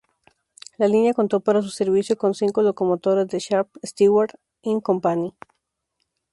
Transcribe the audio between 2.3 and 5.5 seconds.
cinco locomotoras de Sharp, Stewart and Company.